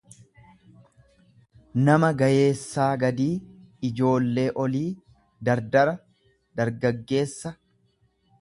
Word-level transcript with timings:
nama 1.89 2.09
gayeessaa 2.21 2.87
gadii 3.05 3.29
ijoollee 3.91 4.49
olii, 4.65 4.85
dardara, 5.51 5.97
dargaggeessa. 6.63 7.57